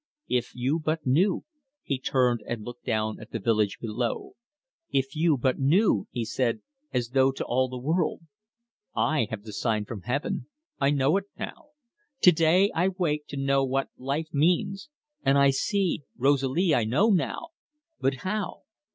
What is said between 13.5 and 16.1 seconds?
what life means, and I see